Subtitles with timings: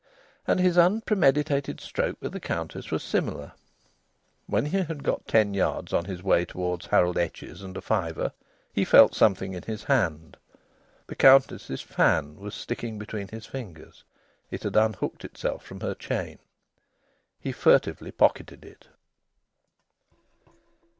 [0.47, 3.51] And his unpremeditated stroke with the Countess was similar.
[4.47, 8.31] When he had got ten yards on his way towards Harold Etches and a fiver
[8.73, 10.37] he felt something in his hand.
[11.05, 14.03] The Countess's fan was sticking between his fingers.
[14.49, 16.39] It had unhooked itself from her chain.
[17.39, 18.87] He furtively pocketed it.